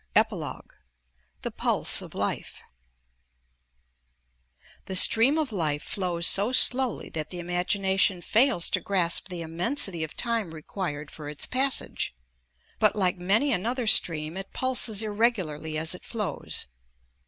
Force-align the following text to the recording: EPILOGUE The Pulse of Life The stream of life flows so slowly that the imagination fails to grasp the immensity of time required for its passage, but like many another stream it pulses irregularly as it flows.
EPILOGUE 0.15 0.71
The 1.43 1.51
Pulse 1.51 2.01
of 2.01 2.15
Life 2.15 2.63
The 4.85 4.95
stream 4.95 5.37
of 5.37 5.51
life 5.51 5.83
flows 5.83 6.25
so 6.25 6.51
slowly 6.51 7.07
that 7.09 7.29
the 7.29 7.37
imagination 7.37 8.23
fails 8.23 8.67
to 8.71 8.79
grasp 8.81 9.27
the 9.27 9.43
immensity 9.43 10.03
of 10.03 10.17
time 10.17 10.55
required 10.55 11.11
for 11.11 11.29
its 11.29 11.45
passage, 11.45 12.15
but 12.79 12.95
like 12.95 13.19
many 13.19 13.53
another 13.53 13.85
stream 13.85 14.37
it 14.37 14.51
pulses 14.53 15.03
irregularly 15.03 15.77
as 15.77 15.93
it 15.93 16.03
flows. 16.03 16.65